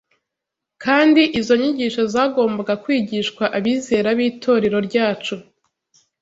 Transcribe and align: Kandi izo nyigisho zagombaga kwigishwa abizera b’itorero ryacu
Kandi 0.83 1.21
izo 1.39 1.53
nyigisho 1.61 2.01
zagombaga 2.13 2.73
kwigishwa 2.83 3.43
abizera 3.57 4.09
b’itorero 4.17 4.77
ryacu 4.87 5.35